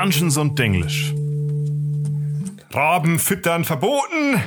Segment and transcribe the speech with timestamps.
[0.00, 1.12] Dungeons und Denglisch.
[2.70, 4.42] Raben füttern verboten.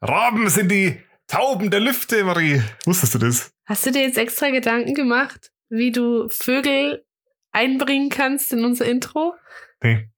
[0.00, 2.62] Raben sind die Tauben der Lüfte, Marie.
[2.84, 3.50] Wusstest du das?
[3.64, 7.04] Hast du dir jetzt extra Gedanken gemacht, wie du Vögel
[7.50, 9.34] einbringen kannst in unser Intro?
[9.82, 10.08] Nee.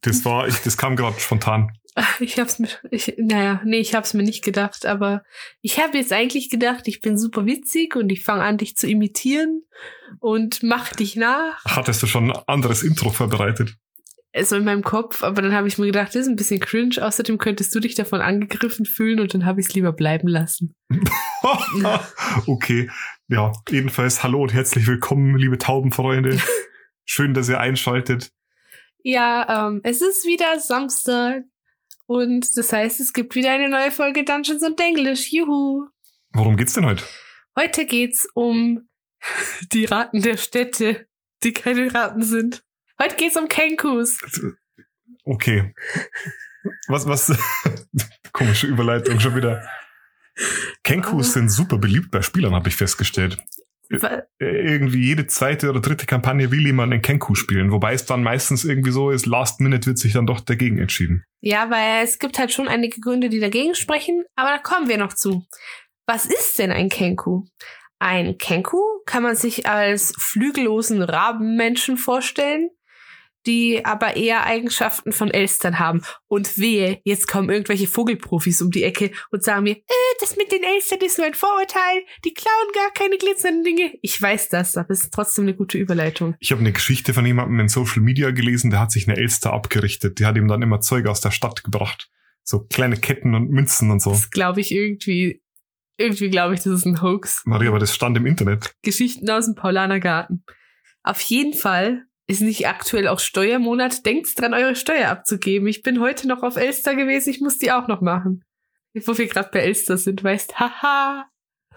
[0.00, 1.77] Das war, ich, das kam gerade spontan.
[2.20, 5.22] Ich hab's mir, ich, naja, nee, ich hab's mir nicht gedacht, aber
[5.60, 8.86] ich habe jetzt eigentlich gedacht, ich bin super witzig und ich fange an, dich zu
[8.86, 9.62] imitieren
[10.20, 11.64] und mach dich nach.
[11.64, 13.76] Hattest du schon ein anderes Intro vorbereitet?
[14.34, 16.96] Also in meinem Kopf, aber dann habe ich mir gedacht, das ist ein bisschen cringe.
[17.00, 20.76] Außerdem könntest du dich davon angegriffen fühlen und dann habe ich es lieber bleiben lassen.
[22.46, 22.90] okay,
[23.28, 26.38] ja, jedenfalls hallo und herzlich willkommen, liebe Taubenfreunde.
[27.04, 28.30] Schön, dass ihr einschaltet.
[29.02, 31.44] Ja, ähm, es ist wieder Samstag
[32.08, 35.30] und das heißt, es gibt wieder eine neue Folge Dungeons und English.
[35.30, 35.88] Juhu.
[36.32, 37.04] Worum geht's denn heute?
[37.54, 38.88] Heute geht's um
[39.72, 41.06] die Raten der Städte,
[41.42, 42.64] die keine Raten sind.
[42.98, 44.18] Heute geht's um Kenkus.
[45.24, 45.74] Okay.
[46.88, 47.38] Was, was?
[48.32, 49.68] Komische Überleitung schon wieder.
[50.84, 53.36] Kenkus sind super beliebt bei Spielern, habe ich festgestellt.
[53.90, 58.22] Äh, irgendwie jede zweite oder dritte Kampagne will jemand in Kenku spielen, wobei es dann
[58.22, 61.24] meistens irgendwie so ist, Last Minute wird sich dann doch dagegen entschieden.
[61.40, 64.98] Ja, weil es gibt halt schon einige Gründe, die dagegen sprechen, aber da kommen wir
[64.98, 65.46] noch zu.
[66.06, 67.44] Was ist denn ein Kenku?
[67.98, 72.70] Ein Kenku kann man sich als flügellosen Rabenmenschen vorstellen,
[73.48, 76.02] die aber eher Eigenschaften von Elstern haben.
[76.26, 80.52] Und wehe, jetzt kommen irgendwelche Vogelprofis um die Ecke und sagen mir, äh, das mit
[80.52, 83.94] den Elstern ist nur ein Vorurteil, die klauen gar keine glitzernden Dinge.
[84.02, 86.36] Ich weiß das, aber es ist trotzdem eine gute Überleitung.
[86.38, 89.52] Ich habe eine Geschichte von jemandem in Social Media gelesen, der hat sich eine Elster
[89.52, 90.18] abgerichtet.
[90.18, 92.10] Die hat ihm dann immer Zeug aus der Stadt gebracht.
[92.44, 94.10] So kleine Ketten und Münzen und so.
[94.10, 95.42] Das glaube ich irgendwie
[95.96, 97.42] irgendwie glaube ich, das ist ein Hoax.
[97.44, 98.74] Maria, aber das stand im Internet.
[98.82, 100.44] Geschichten aus dem Paulanergarten.
[101.02, 104.04] Auf jeden Fall ist nicht aktuell auch Steuermonat.
[104.06, 105.66] Denkt dran, eure Steuer abzugeben.
[105.66, 107.30] Ich bin heute noch auf Elster gewesen.
[107.30, 108.44] Ich muss die auch noch machen.
[108.94, 111.26] Wo wir gerade bei Elster sind, weißt, haha.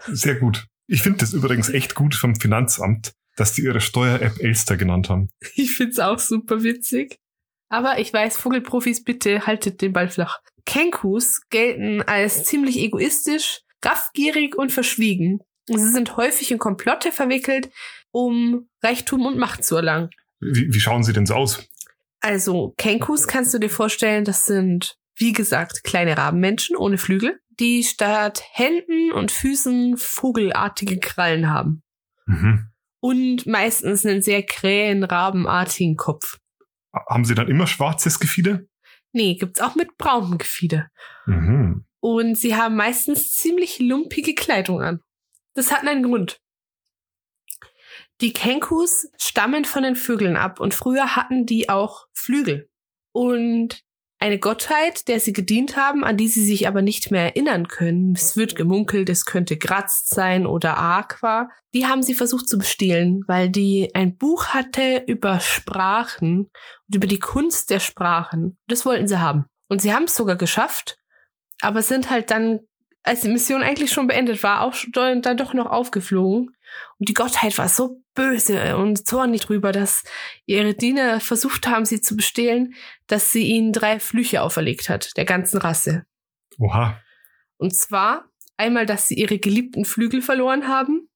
[0.06, 0.66] Sehr gut.
[0.86, 5.30] Ich finde das übrigens echt gut vom Finanzamt, dass die ihre Steuer-App Elster genannt haben.
[5.54, 7.18] Ich find's auch super witzig.
[7.70, 10.40] Aber ich weiß, Vogelprofis, bitte haltet den Ball flach.
[10.66, 15.40] Kenkus gelten als ziemlich egoistisch, raffgierig und verschwiegen.
[15.66, 17.70] Sie sind häufig in Komplotte verwickelt,
[18.10, 20.10] um Reichtum und Macht zu erlangen.
[20.42, 21.68] Wie, wie schauen sie denn so aus?
[22.20, 27.84] Also, Kenkus kannst du dir vorstellen, das sind, wie gesagt, kleine Rabenmenschen ohne Flügel, die
[27.84, 31.82] statt Händen und Füßen vogelartige Krallen haben.
[32.26, 32.68] Mhm.
[33.00, 36.38] Und meistens einen sehr krähen, rabenartigen Kopf.
[37.08, 38.60] Haben sie dann immer schwarzes Gefieder?
[39.12, 40.88] Nee, gibt's auch mit braunem Gefieder.
[41.26, 41.84] Mhm.
[42.00, 45.00] Und sie haben meistens ziemlich lumpige Kleidung an.
[45.54, 46.41] Das hat einen Grund.
[48.22, 52.70] Die Kenkus stammen von den Vögeln ab und früher hatten die auch Flügel.
[53.10, 53.82] Und
[54.20, 58.12] eine Gottheit, der sie gedient haben, an die sie sich aber nicht mehr erinnern können.
[58.14, 61.50] Es wird gemunkelt, es könnte Gratz sein oder Aqua.
[61.74, 66.48] Die haben sie versucht zu bestehlen, weil die ein Buch hatte über Sprachen
[66.86, 68.56] und über die Kunst der Sprachen.
[68.68, 69.46] Das wollten sie haben.
[69.68, 70.96] Und sie haben es sogar geschafft,
[71.60, 72.60] aber sind halt dann,
[73.02, 76.54] als die Mission eigentlich schon beendet war, auch dann doch noch aufgeflogen.
[76.98, 80.04] Und die Gottheit war so böse und zornig drüber, dass
[80.46, 82.74] ihre Diener versucht haben, sie zu bestehlen,
[83.06, 86.04] dass sie ihnen drei Flüche auferlegt hat, der ganzen Rasse.
[86.58, 87.00] Oha.
[87.56, 88.24] Und zwar
[88.56, 91.08] einmal, dass sie ihre geliebten Flügel verloren haben,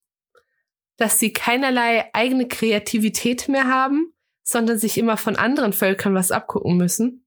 [0.97, 4.13] dass sie keinerlei eigene Kreativität mehr haben,
[4.43, 7.27] sondern sich immer von anderen Völkern was abgucken müssen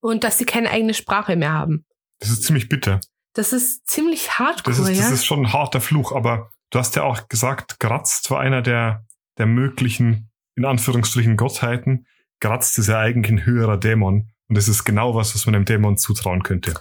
[0.00, 1.86] und dass sie keine eigene Sprache mehr haben.
[2.18, 3.00] Das ist ziemlich bitter.
[3.34, 5.02] Das ist ziemlich hardcore, das ist, ja?
[5.02, 8.60] Das ist schon ein harter Fluch, aber Du hast ja auch gesagt, Graz war einer
[8.60, 9.06] der,
[9.38, 12.08] der möglichen, in Anführungsstrichen, Gottheiten.
[12.40, 14.32] Graz ist ja eigentlich ein höherer Dämon.
[14.48, 16.74] Und das ist genau was, was man einem Dämon zutrauen könnte.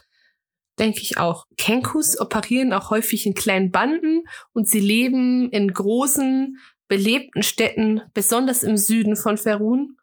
[0.79, 1.45] Denke ich auch.
[1.57, 6.57] Kenkus operieren auch häufig in kleinen Banden und sie leben in großen,
[6.87, 9.97] belebten Städten, besonders im Süden von Ferun,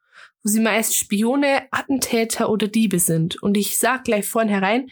[0.44, 3.42] wo sie meist Spione, Attentäter oder Diebe sind.
[3.42, 4.88] Und ich sag gleich vornherein,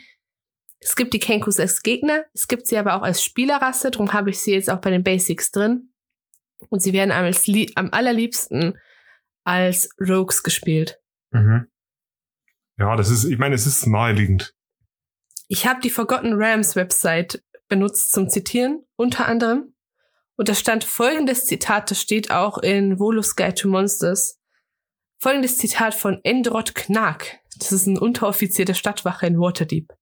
[0.81, 4.31] es gibt die Kenkus als Gegner, es gibt sie aber auch als Spielerrasse, darum habe
[4.31, 5.93] ich sie jetzt auch bei den Basics drin.
[6.71, 8.79] Und sie werden als am allerliebsten
[9.45, 11.01] als Rogues gespielt.
[11.31, 11.69] Mhm.
[12.79, 14.55] Ja, das ist, ich meine, es ist naheliegend.
[15.49, 19.75] Ich habe die Forgotten Rams Website benutzt zum Zitieren, unter anderem.
[20.37, 24.39] Und da stand folgendes Zitat, das steht auch in Volus Guide to Monsters.
[25.21, 27.41] Folgendes Zitat von Endrod Knark.
[27.59, 29.93] Das ist ein Unteroffizier der Stadtwache in Waterdeep.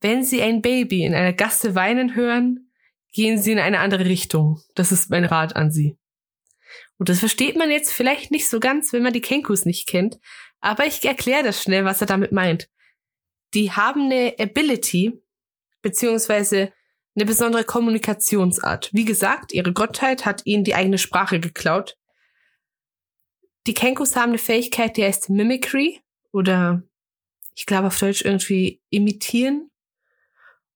[0.00, 2.70] Wenn Sie ein Baby in einer Gasse weinen hören,
[3.12, 4.60] gehen Sie in eine andere Richtung.
[4.74, 5.98] Das ist mein Rat an Sie.
[6.98, 10.18] Und das versteht man jetzt vielleicht nicht so ganz, wenn man die Kenkus nicht kennt.
[10.60, 12.68] Aber ich erkläre das schnell, was er damit meint.
[13.54, 15.20] Die haben eine Ability,
[15.82, 16.72] beziehungsweise
[17.16, 18.90] eine besondere Kommunikationsart.
[18.92, 21.96] Wie gesagt, ihre Gottheit hat ihnen die eigene Sprache geklaut.
[23.66, 26.00] Die Kenkus haben eine Fähigkeit, die heißt Mimicry
[26.32, 26.82] oder
[27.54, 29.69] ich glaube auf Deutsch irgendwie imitieren.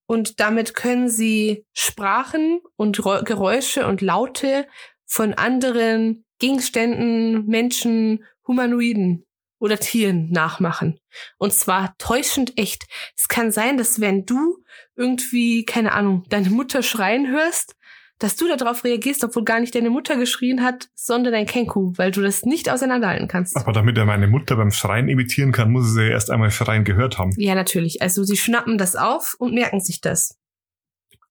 [0.06, 4.66] Und damit können sie Sprachen und Geräusche und Laute
[5.06, 9.24] von anderen Gegenständen, Menschen, Humanoiden
[9.58, 10.98] oder Tieren nachmachen.
[11.38, 12.84] Und zwar täuschend echt.
[13.16, 14.58] Es kann sein, dass wenn du
[14.94, 17.74] irgendwie, keine Ahnung, deine Mutter schreien hörst,
[18.24, 22.10] dass du darauf reagierst, obwohl gar nicht deine Mutter geschrien hat, sondern dein Kenku, weil
[22.10, 23.54] du das nicht auseinanderhalten kannst.
[23.54, 26.84] Aber damit er meine Mutter beim Schreien imitieren kann, muss er sie erst einmal Schreien
[26.84, 27.32] gehört haben.
[27.36, 28.00] Ja, natürlich.
[28.00, 30.38] Also sie schnappen das auf und merken sich das.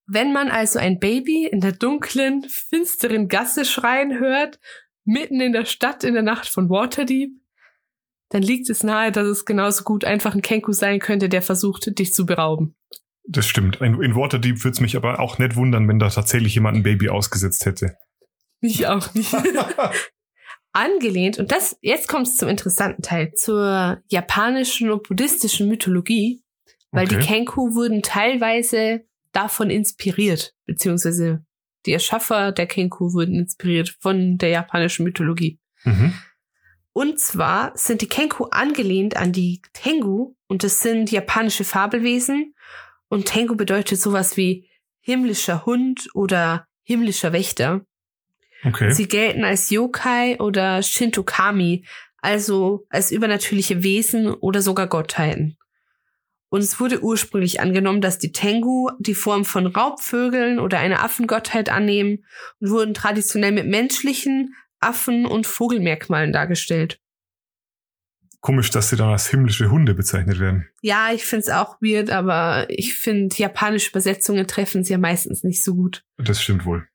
[0.06, 4.60] Wenn man also ein Baby in der dunklen, finsteren Gasse schreien hört,
[5.04, 7.32] mitten in der Stadt in der Nacht von Waterdeep,
[8.30, 11.98] dann liegt es nahe, dass es genauso gut einfach ein Kenku sein könnte, der versucht,
[11.98, 12.76] dich zu berauben.
[13.26, 13.82] Das stimmt.
[13.82, 16.84] In, in Waterdeep würde es mich aber auch nicht wundern, wenn da tatsächlich jemand ein
[16.84, 17.96] Baby ausgesetzt hätte.
[18.60, 19.34] Mich auch nicht.
[20.74, 26.42] Angelehnt, und das, jetzt kommt es zum interessanten Teil, zur japanischen und buddhistischen Mythologie,
[26.92, 27.20] weil okay.
[27.20, 31.46] die Kenku wurden teilweise davon inspiriert, beziehungsweise
[31.86, 35.60] die Erschaffer der Kenku wurden inspiriert von der japanischen Mythologie.
[35.84, 36.14] Mhm.
[36.94, 42.54] Und zwar sind die Kenku angelehnt an die Tengu und das sind japanische Fabelwesen.
[43.14, 44.68] Und Tengu bedeutet sowas wie
[45.00, 47.86] himmlischer Hund oder himmlischer Wächter.
[48.66, 48.92] Okay.
[48.92, 51.86] Sie gelten als Yokai oder Shintokami,
[52.18, 55.58] also als übernatürliche Wesen oder sogar Gottheiten.
[56.50, 61.70] Und es wurde ursprünglich angenommen, dass die Tengu die Form von Raubvögeln oder einer Affengottheit
[61.70, 62.26] annehmen
[62.62, 67.00] und wurden traditionell mit menschlichen, Affen- und Vogelmerkmalen dargestellt.
[68.44, 70.68] Komisch, dass sie dann als himmlische Hunde bezeichnet werden.
[70.82, 75.64] Ja, ich find's auch weird, aber ich finde, japanische Übersetzungen treffen sie ja meistens nicht
[75.64, 76.04] so gut.
[76.18, 76.86] Das stimmt wohl.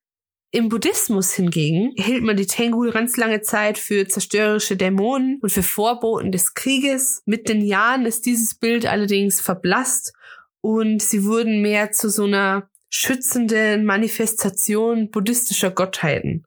[0.51, 5.63] Im Buddhismus hingegen hielt man die Tengu ganz lange Zeit für zerstörerische Dämonen und für
[5.63, 7.23] Vorboten des Krieges.
[7.25, 10.13] Mit den Jahren ist dieses Bild allerdings verblasst
[10.61, 16.45] und sie wurden mehr zu so einer schützenden Manifestation buddhistischer Gottheiten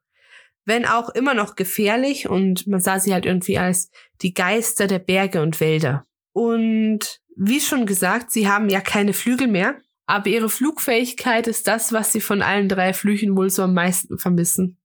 [0.64, 4.98] wenn auch immer noch gefährlich und man sah sie halt irgendwie als die Geister der
[4.98, 6.06] Berge und Wälder.
[6.32, 11.92] Und wie schon gesagt, sie haben ja keine Flügel mehr, aber ihre Flugfähigkeit ist das,
[11.92, 14.78] was sie von allen drei Flüchen wohl so am meisten vermissen.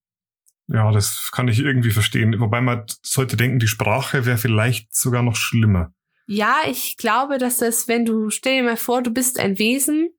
[0.68, 2.38] Ja, das kann ich irgendwie verstehen.
[2.40, 5.94] Wobei man sollte denken, die Sprache wäre vielleicht sogar noch schlimmer.
[6.26, 10.10] Ja, ich glaube, dass das, wenn du, stell dir mal vor, du bist ein Wesen,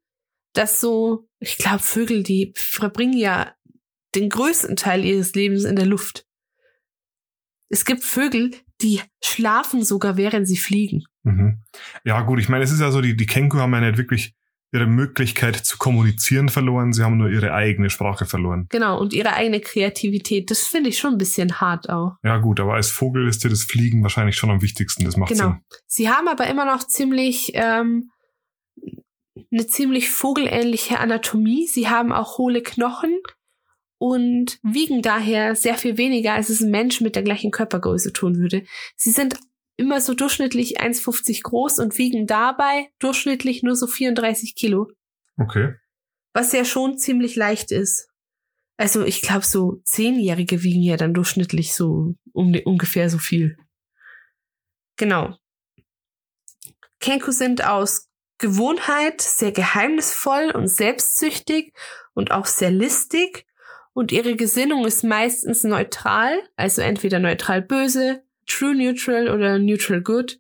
[0.54, 3.54] das so, ich glaube, Vögel, die verbringen ja
[4.16, 6.26] den größten Teil ihres Lebens in der Luft.
[7.70, 8.52] Es gibt Vögel,
[8.82, 11.04] die schlafen sogar, während sie fliegen.
[11.24, 11.62] Mhm.
[12.04, 14.34] Ja, gut, ich meine, es ist ja so, die, die Kenku haben ja nicht wirklich
[14.72, 18.68] ihre Möglichkeit zu kommunizieren verloren, sie haben nur ihre eigene Sprache verloren.
[18.70, 20.52] Genau, und ihre eigene Kreativität.
[20.52, 22.18] Das finde ich schon ein bisschen hart auch.
[22.24, 25.32] Ja, gut, aber als Vogel ist dir das Fliegen wahrscheinlich schon am wichtigsten, das macht
[25.32, 25.50] genau.
[25.50, 25.62] Sinn.
[25.88, 28.12] Sie haben aber immer noch ziemlich ähm,
[29.52, 31.68] eine ziemlich vogelähnliche Anatomie.
[31.68, 33.18] Sie haben auch hohle Knochen
[34.00, 38.38] und wiegen daher sehr viel weniger, als es ein Mensch mit der gleichen Körpergröße tun
[38.38, 38.64] würde.
[38.96, 39.36] Sie sind
[39.78, 44.88] immer so durchschnittlich 1,50 groß und wiegen dabei durchschnittlich nur so 34 Kilo.
[45.38, 45.76] Okay.
[46.34, 48.08] Was ja schon ziemlich leicht ist.
[48.78, 53.58] Also ich glaube, so Zehnjährige wiegen ja dann durchschnittlich so um, ungefähr so viel.
[54.96, 55.36] Genau.
[57.02, 61.74] Kenku sind aus Gewohnheit sehr geheimnisvoll und selbstsüchtig
[62.14, 63.46] und auch sehr listig
[63.94, 70.40] und ihre Gesinnung ist meistens neutral, also entweder neutral böse, true neutral oder neutral good.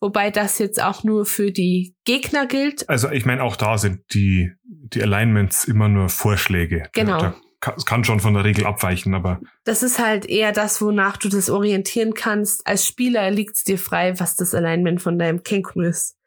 [0.00, 2.88] Wobei das jetzt auch nur für die Gegner gilt.
[2.90, 6.88] Also ich meine, auch da sind die, die Alignments immer nur Vorschläge.
[6.92, 7.18] Genau.
[7.18, 7.34] Da,
[7.76, 9.40] es kann schon von der Regel abweichen, aber.
[9.64, 12.66] Das ist halt eher das, wonach du das orientieren kannst.
[12.66, 16.18] Als Spieler liegt es dir frei, was das Alignment von deinem Kenku ist.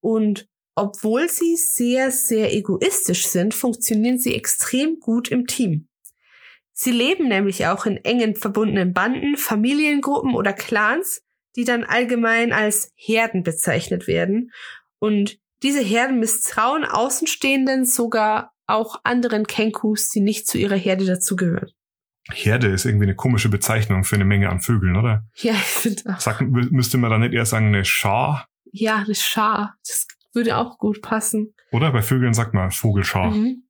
[0.00, 5.88] Und obwohl sie sehr, sehr egoistisch sind, funktionieren sie extrem gut im Team.
[6.78, 11.22] Sie leben nämlich auch in engen verbundenen Banden, Familiengruppen oder Clans,
[11.56, 14.52] die dann allgemein als Herden bezeichnet werden.
[14.98, 21.70] Und diese Herden misstrauen Außenstehenden sogar auch anderen Kenkus, die nicht zu ihrer Herde dazugehören.
[22.30, 25.24] Herde ist irgendwie eine komische Bezeichnung für eine Menge an Vögeln, oder?
[25.36, 26.20] Ja, ich finde auch.
[26.20, 28.48] Sag, müsste man da nicht eher sagen eine Schar?
[28.70, 29.76] Ja, eine Schar.
[29.86, 31.54] Das würde auch gut passen.
[31.72, 33.30] Oder bei Vögeln sagt man Vogelschar.
[33.30, 33.65] Mhm.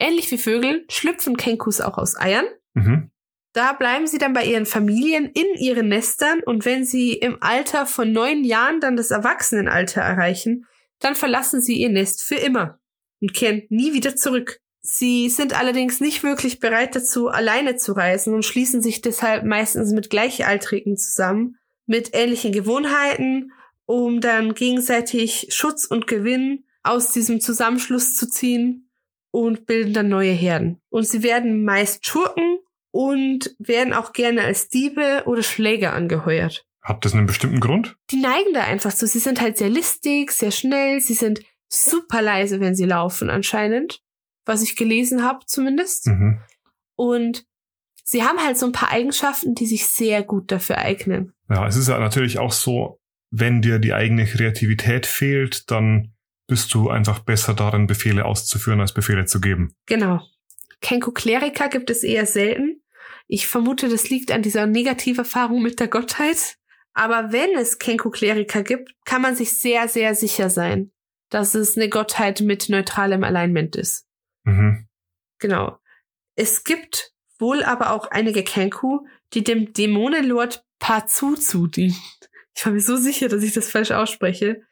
[0.00, 2.46] Ähnlich wie Vögel schlüpfen Kenkus auch aus Eiern.
[2.72, 3.10] Mhm.
[3.52, 7.84] Da bleiben sie dann bei ihren Familien in ihren Nestern und wenn sie im Alter
[7.84, 10.66] von neun Jahren dann das Erwachsenenalter erreichen,
[11.00, 12.78] dann verlassen sie ihr Nest für immer
[13.20, 14.60] und kehren nie wieder zurück.
[14.80, 19.92] Sie sind allerdings nicht wirklich bereit dazu, alleine zu reisen und schließen sich deshalb meistens
[19.92, 23.52] mit Gleichaltrigen zusammen, mit ähnlichen Gewohnheiten,
[23.84, 28.89] um dann gegenseitig Schutz und Gewinn aus diesem Zusammenschluss zu ziehen
[29.30, 30.80] und bilden dann neue Herden.
[30.88, 32.58] Und sie werden meist Schurken
[32.90, 36.66] und werden auch gerne als Diebe oder Schläger angeheuert.
[36.82, 37.96] Hat das einen bestimmten Grund?
[38.10, 39.06] Die neigen da einfach so.
[39.06, 44.00] Sie sind halt sehr listig, sehr schnell, sie sind super leise, wenn sie laufen anscheinend,
[44.44, 46.08] was ich gelesen habe zumindest.
[46.08, 46.40] Mhm.
[46.96, 47.44] Und
[48.02, 51.32] sie haben halt so ein paar Eigenschaften, die sich sehr gut dafür eignen.
[51.48, 56.12] Ja, es ist ja natürlich auch so, wenn dir die eigene Kreativität fehlt, dann
[56.50, 59.74] bist du einfach besser darin, Befehle auszuführen, als Befehle zu geben.
[59.86, 60.20] Genau.
[60.82, 62.82] Kenko Kleriker gibt es eher selten.
[63.26, 66.56] Ich vermute, das liegt an dieser Negativerfahrung mit der Gottheit.
[66.92, 70.90] Aber wenn es Kenko Kleriker gibt, kann man sich sehr, sehr sicher sein,
[71.30, 74.06] dass es eine Gottheit mit neutralem Alignment ist.
[74.44, 74.88] Mhm.
[75.38, 75.78] Genau.
[76.34, 81.96] Es gibt wohl aber auch einige Kenku, die dem Dämonenlord Pazuzu dienen.
[82.56, 84.62] Ich war mir so sicher, dass ich das falsch ausspreche.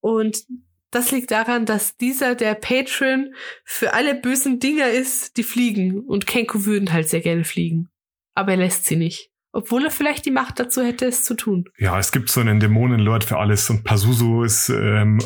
[0.00, 0.44] Und
[0.90, 6.00] das liegt daran, dass dieser der Patron für alle bösen Dinger ist, die fliegen.
[6.00, 7.90] Und Kenku würden halt sehr gerne fliegen.
[8.34, 9.30] Aber er lässt sie nicht.
[9.52, 11.64] Obwohl er vielleicht die Macht dazu hätte, es zu tun.
[11.78, 15.18] Ja, es gibt so einen Dämonenlord für alles und Pazuzu ist, ähm,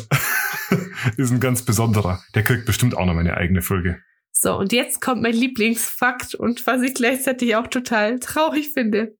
[1.17, 2.23] ist ein ganz besonderer.
[2.33, 4.01] Der kriegt bestimmt auch noch meine eigene Folge.
[4.31, 9.15] So, und jetzt kommt mein Lieblingsfakt und was ich gleichzeitig auch total traurig finde.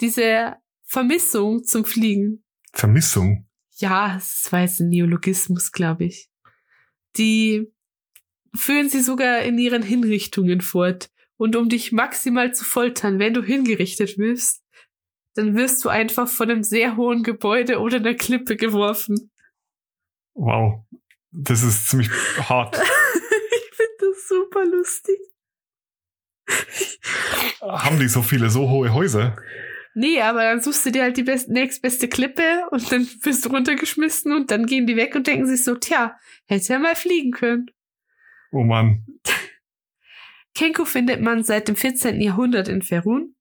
[0.00, 2.44] Diese Vermissung zum Fliegen.
[2.72, 3.48] Vermissung?
[3.76, 6.30] Ja, es war jetzt ein Neologismus, glaube ich.
[7.16, 7.72] Die
[8.54, 11.10] führen sie sogar in ihren Hinrichtungen fort.
[11.36, 14.62] Und um dich maximal zu foltern, wenn du hingerichtet wirst,
[15.34, 19.32] dann wirst du einfach von einem sehr hohen Gebäude oder einer Klippe geworfen.
[20.34, 20.84] Wow,
[21.32, 22.10] das ist ziemlich
[22.48, 22.76] hart.
[22.80, 25.18] ich finde das super lustig.
[27.60, 29.36] Haben die so viele, so hohe Häuser?
[29.94, 33.50] Nee, aber dann suchst du dir halt die best nächstbeste Klippe und dann wirst du
[33.50, 37.30] runtergeschmissen und dann gehen die weg und denken sich so, tja, hätte ja mal fliegen
[37.30, 37.70] können.
[38.50, 39.04] Oh Mann.
[40.54, 42.20] Kenko findet man seit dem 14.
[42.20, 43.34] Jahrhundert in Ferun,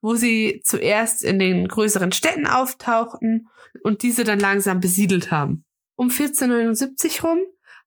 [0.00, 3.48] wo sie zuerst in den größeren Städten auftauchten
[3.82, 5.64] und diese dann langsam besiedelt haben.
[5.96, 7.40] Um 1479 rum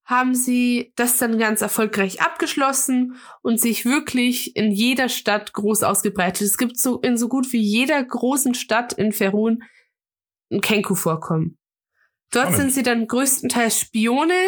[0.04, 6.42] haben sie das dann ganz erfolgreich abgeschlossen und sich wirklich in jeder Stadt groß ausgebreitet.
[6.42, 9.62] Es gibt so in so gut wie jeder großen Stadt in Ferun
[10.52, 11.58] ein Kenku-Vorkommen.
[12.30, 12.60] Dort Spannend.
[12.60, 14.38] sind sie dann größtenteils Spione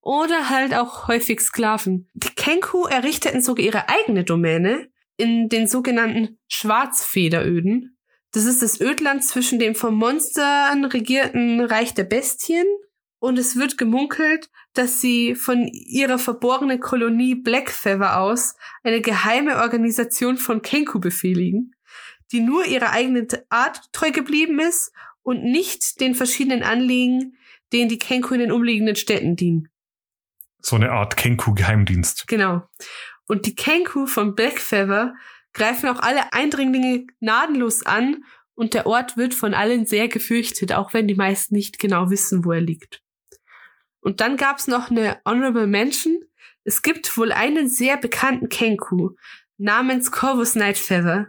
[0.00, 2.08] oder halt auch häufig Sklaven.
[2.14, 7.96] Die Kenku errichteten sogar ihre eigene Domäne in den sogenannten Schwarzfederöden.
[8.32, 12.66] Das ist das Ödland zwischen dem von Monstern regierten Reich der Bestien
[13.18, 20.36] und es wird gemunkelt, dass sie von ihrer verborgenen Kolonie Blackfeather aus eine geheime Organisation
[20.36, 21.74] von Kenku befehligen,
[22.32, 27.36] die nur ihrer eigenen Art treu geblieben ist und nicht den verschiedenen Anliegen,
[27.72, 29.68] denen die Kenku in den umliegenden Städten dienen.
[30.60, 32.26] So eine Art Kenku-Geheimdienst.
[32.26, 32.62] Genau.
[33.26, 35.14] Und die Kenku von Blackfeather
[35.52, 40.94] greifen auch alle Eindringlinge gnadenlos an und der Ort wird von allen sehr gefürchtet, auch
[40.94, 43.03] wenn die meisten nicht genau wissen, wo er liegt.
[44.04, 46.20] Und dann gab's noch eine Honorable Mention.
[46.62, 49.12] Es gibt wohl einen sehr bekannten Kenku
[49.56, 51.28] namens Corvus Nightfeather.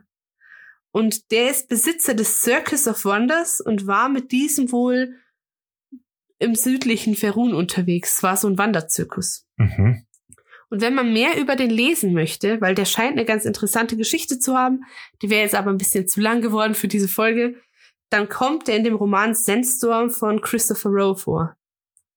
[0.91, 5.15] Und der ist Besitzer des Circus of Wonders und war mit diesem wohl
[6.38, 8.22] im südlichen Ferun unterwegs.
[8.24, 9.48] War so ein Wanderzirkus.
[9.55, 10.05] Mhm.
[10.70, 14.38] Und wenn man mehr über den lesen möchte, weil der scheint eine ganz interessante Geschichte
[14.38, 14.84] zu haben,
[15.22, 17.55] die wäre jetzt aber ein bisschen zu lang geworden für diese Folge,
[18.10, 21.55] dann kommt er in dem Roman Sandstorm von Christopher Rowe vor.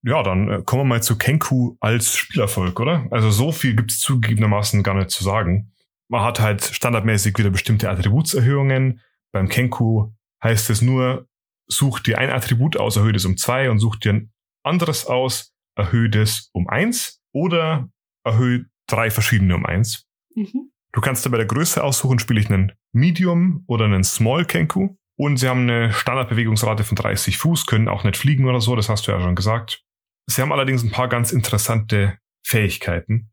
[0.03, 3.07] Ja, dann äh, kommen wir mal zu Kenku als Spielerfolg, oder?
[3.11, 5.73] Also so viel gibt's zugegebenermaßen gar nicht zu sagen.
[6.09, 9.01] Man hat halt standardmäßig wieder bestimmte Attributserhöhungen.
[9.33, 10.13] Beim Kenku
[10.43, 11.27] heißt es nur,
[11.67, 15.53] such dir ein Attribut aus, erhöht es um zwei und such dir ein anderes aus,
[15.77, 17.91] erhöht es um eins oder
[18.25, 20.07] erhöht drei verschiedene um eins.
[20.35, 20.71] Mhm.
[20.93, 24.97] Du kannst da bei der Größe aussuchen, spiele ich einen Medium oder einen Small Kenku.
[25.17, 28.89] Und sie haben eine Standardbewegungsrate von 30 Fuß, können auch nicht fliegen oder so, das
[28.89, 29.85] hast du ja schon gesagt.
[30.31, 33.31] Sie haben allerdings ein paar ganz interessante Fähigkeiten.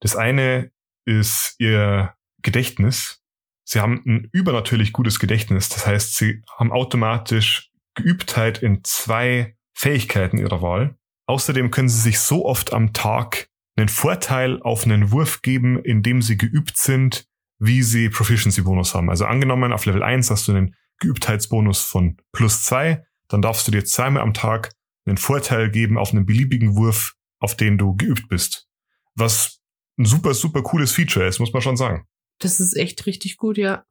[0.00, 0.70] Das eine
[1.06, 3.22] ist ihr Gedächtnis.
[3.64, 5.70] Sie haben ein übernatürlich gutes Gedächtnis.
[5.70, 10.96] Das heißt, sie haben automatisch Geübtheit in zwei Fähigkeiten ihrer Wahl.
[11.26, 16.20] Außerdem können sie sich so oft am Tag einen Vorteil auf einen Wurf geben, indem
[16.20, 17.26] sie geübt sind,
[17.58, 19.08] wie sie Proficiency-Bonus haben.
[19.08, 23.72] Also angenommen, auf Level 1 hast du einen Geübtheitsbonus von plus zwei, dann darfst du
[23.72, 24.72] dir zweimal am Tag
[25.06, 28.68] einen Vorteil geben auf einen beliebigen Wurf, auf den du geübt bist.
[29.14, 29.60] Was
[29.98, 32.06] ein super, super cooles Feature ist, muss man schon sagen.
[32.38, 33.84] Das ist echt richtig gut, ja.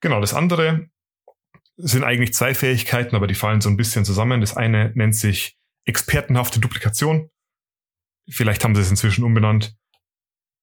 [0.00, 0.88] Genau, das andere
[1.76, 4.40] sind eigentlich zwei Fähigkeiten, aber die fallen so ein bisschen zusammen.
[4.40, 7.30] Das eine nennt sich expertenhafte Duplikation.
[8.28, 9.76] Vielleicht haben sie es inzwischen umbenannt.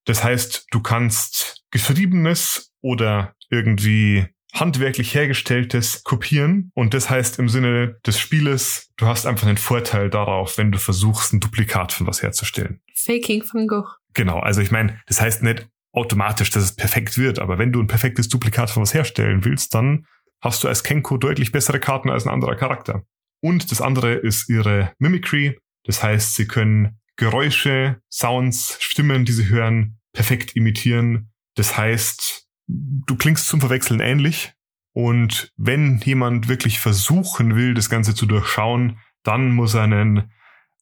[0.04, 6.70] Das heißt, du kannst geschriebenes oder irgendwie handwerklich hergestelltes kopieren.
[6.74, 10.78] Und das heißt im Sinne des Spieles, du hast einfach einen Vorteil darauf, wenn du
[10.78, 12.80] versuchst, ein Duplikat von was herzustellen.
[12.94, 13.90] Faking von Gogh.
[14.14, 17.80] Genau, also ich meine, das heißt nicht automatisch, dass es perfekt wird, aber wenn du
[17.80, 20.06] ein perfektes Duplikat von was herstellen willst, dann
[20.40, 23.02] hast du als Kenko deutlich bessere Karten als ein anderer Charakter.
[23.40, 25.58] Und das andere ist ihre Mimicry.
[25.84, 31.32] Das heißt, sie können Geräusche, Sounds, Stimmen, die sie hören, perfekt imitieren.
[31.54, 34.52] Das heißt, du klingst zum Verwechseln ähnlich.
[34.92, 40.30] Und wenn jemand wirklich versuchen will, das Ganze zu durchschauen, dann muss er einen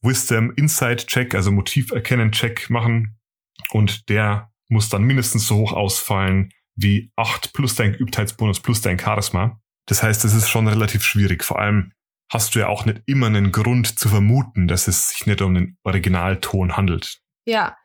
[0.02, 3.18] Wisdom Insight Check, also Motiverkennen Check machen.
[3.70, 8.98] Und der muss dann mindestens so hoch ausfallen wie 8 plus dein Geübtheitsbonus plus dein
[8.98, 9.60] Charisma.
[9.86, 11.44] Das heißt, es ist schon relativ schwierig.
[11.44, 11.92] Vor allem
[12.30, 15.54] hast du ja auch nicht immer einen Grund zu vermuten, dass es sich nicht um
[15.54, 17.20] den Originalton handelt.
[17.44, 17.76] Ja.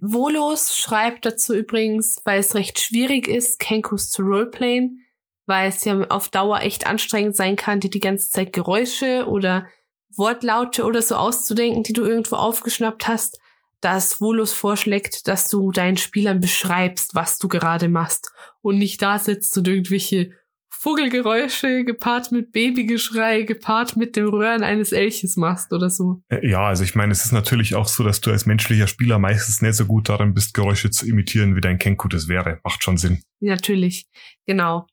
[0.00, 5.04] Volos schreibt dazu übrigens, weil es recht schwierig ist, Kenkus zu roleplayen,
[5.46, 9.66] weil es ja auf Dauer echt anstrengend sein kann, dir die ganze Zeit Geräusche oder
[10.16, 13.38] Wortlaute oder so auszudenken, die du irgendwo aufgeschnappt hast
[13.80, 19.18] dass Volus vorschlägt, dass du deinen Spielern beschreibst, was du gerade machst und nicht da
[19.18, 20.32] sitzt und irgendwelche
[20.80, 26.22] Vogelgeräusche gepaart mit Babygeschrei, gepaart mit dem Röhren eines Elches machst oder so.
[26.28, 29.18] Äh, ja, also ich meine, es ist natürlich auch so, dass du als menschlicher Spieler
[29.18, 32.60] meistens nicht so gut darin bist, Geräusche zu imitieren, wie dein Kenku das wäre.
[32.62, 33.22] Macht schon Sinn.
[33.40, 34.06] Natürlich,
[34.46, 34.86] genau.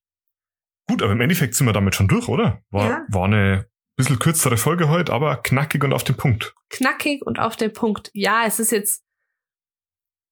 [0.87, 2.63] Gut, aber im Endeffekt sind wir damit schon durch, oder?
[2.71, 3.05] War, ja.
[3.09, 6.55] war eine bisschen kürzere Folge heute, aber knackig und auf den Punkt.
[6.69, 8.09] Knackig und auf den Punkt.
[8.13, 9.03] Ja, es ist jetzt,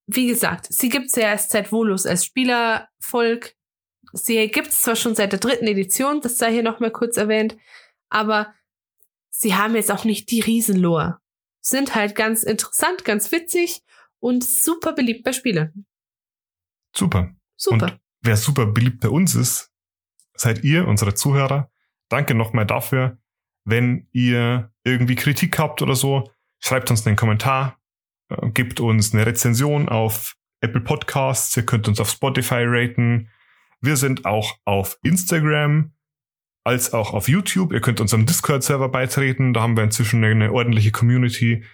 [0.08, 3.54] wie gesagt, sie gibt's ja erst seit Volus als Spielervolk.
[4.14, 7.58] Sie gibt's zwar schon seit der dritten Edition, das sei hier nochmal kurz erwähnt,
[8.10, 8.54] aber
[9.30, 11.18] sie haben jetzt auch nicht die Riesenlore.
[11.62, 13.82] Sind halt ganz interessant, ganz witzig
[14.20, 15.86] und super beliebt bei Spielern.
[16.96, 17.34] Super.
[17.56, 17.86] Super.
[17.86, 19.72] Und wer super beliebt bei uns ist,
[20.36, 21.72] seid ihr, unsere Zuhörer.
[22.10, 23.18] Danke nochmal dafür.
[23.66, 27.80] Wenn ihr irgendwie Kritik habt oder so, schreibt uns einen Kommentar,
[28.30, 33.30] äh, gebt uns eine Rezension auf Apple Podcasts, ihr könnt uns auf Spotify raten.
[33.84, 35.92] Wir sind auch auf Instagram
[36.66, 37.74] als auch auf YouTube.
[37.74, 39.54] Ihr könnt unserem Discord-Server beitreten.
[39.54, 41.66] Da haben wir inzwischen eine ordentliche Community.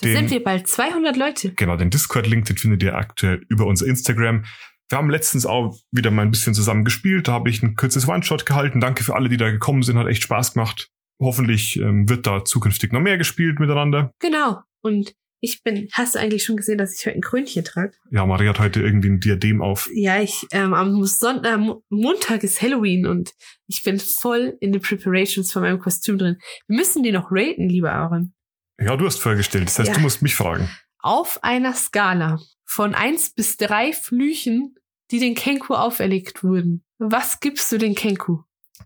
[0.00, 1.52] Da sind wir bald 200 Leute.
[1.54, 4.44] Genau, den Discord-Link, den findet ihr aktuell über unser Instagram.
[4.90, 7.28] Wir haben letztens auch wieder mal ein bisschen zusammen gespielt.
[7.28, 8.80] Da habe ich ein kurzes One-Shot gehalten.
[8.80, 9.98] Danke für alle, die da gekommen sind.
[9.98, 14.12] Hat echt Spaß gemacht hoffentlich ähm, wird da zukünftig noch mehr gespielt miteinander.
[14.20, 14.60] Genau.
[14.82, 17.92] Und ich bin, hast du eigentlich schon gesehen, dass ich heute ein Krönchen trage?
[18.10, 19.88] Ja, Maria hat heute irgendwie ein Diadem auf.
[19.92, 23.32] Ja, ich, ähm, am Sonntag, äh, Montag ist Halloween und
[23.66, 26.38] ich bin voll in den Preparations von meinem Kostüm drin.
[26.66, 28.34] Wir müssen die noch raten, lieber Aaron.
[28.80, 29.66] Ja, du hast vorgestellt.
[29.66, 29.94] Das heißt, ja.
[29.94, 30.68] du musst mich fragen.
[31.00, 34.74] Auf einer Skala von eins bis drei Flüchen,
[35.10, 36.84] die den Kenku auferlegt wurden.
[36.98, 38.42] Was gibst du den Kenku?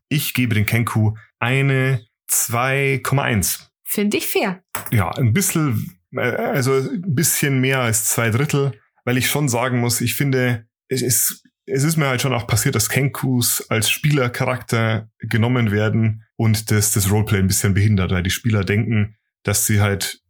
[0.08, 3.68] Ich gebe den Kenku eine 2,1.
[3.82, 4.62] Finde ich fair.
[4.90, 8.72] Ja, ein bisschen, also ein bisschen mehr als zwei Drittel,
[9.05, 12.46] weil ich schon sagen muss, ich finde, es ist, es ist mir halt schon auch
[12.46, 18.22] passiert, dass Kenkus als Spielercharakter genommen werden und das, das Roleplay ein bisschen behindert, weil
[18.22, 20.20] die Spieler denken, dass sie halt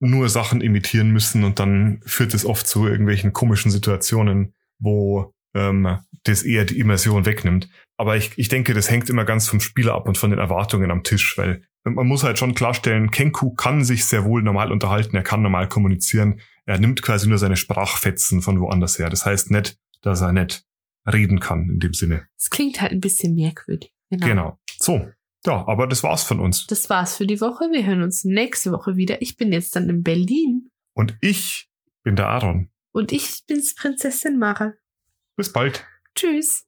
[0.00, 5.98] nur Sachen imitieren müssen und dann führt es oft zu irgendwelchen komischen Situationen, wo ähm,
[6.24, 7.68] das eher die Immersion wegnimmt.
[7.96, 10.90] Aber ich, ich denke, das hängt immer ganz vom Spieler ab und von den Erwartungen
[10.90, 15.16] am Tisch, weil man muss halt schon klarstellen, Kenku kann sich sehr wohl normal unterhalten,
[15.16, 19.10] er kann normal kommunizieren, er nimmt quasi nur seine Sprachfetzen von woanders her.
[19.10, 20.64] Das heißt nicht, dass er nicht
[21.06, 22.26] reden kann in dem Sinne.
[22.38, 23.92] Es klingt halt ein bisschen merkwürdig.
[24.10, 24.26] Genau.
[24.26, 24.58] genau.
[24.78, 25.10] So.
[25.44, 26.66] Ja, aber das war's von uns.
[26.66, 27.64] Das war's für die Woche.
[27.72, 29.20] Wir hören uns nächste Woche wieder.
[29.22, 30.70] Ich bin jetzt dann in Berlin.
[30.94, 31.68] Und ich
[32.04, 32.70] bin der Aaron.
[32.92, 34.74] Und ich bin's Prinzessin Mara.
[35.36, 35.86] Bis bald.
[36.14, 36.66] Tschüss.